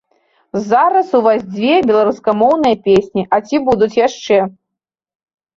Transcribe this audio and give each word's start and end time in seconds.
Зараз 0.69 1.11
у 1.19 1.19
вас 1.27 1.43
дзве 1.55 1.75
беларускамоўныя 1.91 2.75
песні, 2.87 3.27
а 3.39 3.39
ці 3.51 3.55
будуць 3.69 3.93
яшчэ? 4.07 4.37